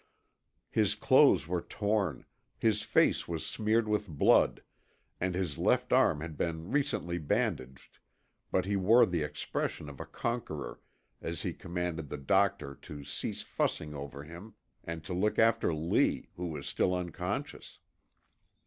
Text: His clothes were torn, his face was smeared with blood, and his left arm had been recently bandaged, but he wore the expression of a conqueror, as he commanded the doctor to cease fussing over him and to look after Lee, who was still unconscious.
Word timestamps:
His 0.71 0.95
clothes 0.95 1.47
were 1.47 1.61
torn, 1.61 2.25
his 2.57 2.81
face 2.81 3.27
was 3.27 3.45
smeared 3.45 3.87
with 3.87 4.07
blood, 4.09 4.63
and 5.19 5.35
his 5.35 5.59
left 5.59 5.93
arm 5.93 6.21
had 6.21 6.35
been 6.35 6.71
recently 6.71 7.19
bandaged, 7.19 7.99
but 8.49 8.65
he 8.65 8.75
wore 8.75 9.05
the 9.05 9.21
expression 9.21 9.87
of 9.89 9.99
a 9.99 10.07
conqueror, 10.07 10.79
as 11.21 11.43
he 11.43 11.53
commanded 11.53 12.09
the 12.09 12.17
doctor 12.17 12.73
to 12.81 13.03
cease 13.03 13.43
fussing 13.43 13.93
over 13.93 14.23
him 14.23 14.55
and 14.83 15.03
to 15.03 15.13
look 15.13 15.37
after 15.37 15.71
Lee, 15.71 16.29
who 16.35 16.47
was 16.47 16.65
still 16.65 16.95
unconscious. 16.95 17.77